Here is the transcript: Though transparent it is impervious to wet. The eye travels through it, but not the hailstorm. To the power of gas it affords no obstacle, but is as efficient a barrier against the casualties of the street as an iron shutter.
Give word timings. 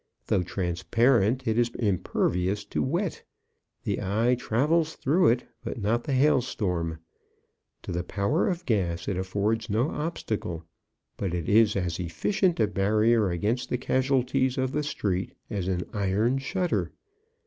Though 0.25 0.41
transparent 0.41 1.47
it 1.47 1.59
is 1.59 1.69
impervious 1.77 2.65
to 2.65 2.81
wet. 2.81 3.21
The 3.83 4.01
eye 4.01 4.35
travels 4.39 4.95
through 4.95 5.27
it, 5.27 5.43
but 5.63 5.79
not 5.79 6.05
the 6.05 6.13
hailstorm. 6.13 6.97
To 7.83 7.91
the 7.91 8.03
power 8.03 8.47
of 8.49 8.65
gas 8.65 9.07
it 9.07 9.15
affords 9.15 9.69
no 9.69 9.91
obstacle, 9.91 10.65
but 11.17 11.35
is 11.35 11.75
as 11.75 11.99
efficient 11.99 12.59
a 12.59 12.65
barrier 12.65 13.29
against 13.29 13.69
the 13.69 13.77
casualties 13.77 14.57
of 14.57 14.71
the 14.71 14.81
street 14.81 15.35
as 15.51 15.67
an 15.67 15.83
iron 15.93 16.39
shutter. 16.39 16.93